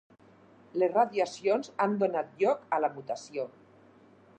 [0.83, 3.51] Les radiacions han donat lloc a la mutació.